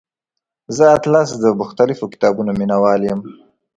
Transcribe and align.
زه 0.75 0.83
اتلس 0.95 1.29
د 1.43 1.45
مختلفو 1.61 2.05
کتابونو 2.13 2.51
مینوال 2.59 3.01
یم. 3.09 3.19